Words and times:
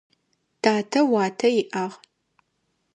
Татэ 0.61 0.99
уатэ 1.11 1.47
иӏагъ. 1.61 1.95